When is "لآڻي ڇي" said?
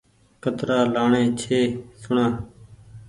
0.93-1.59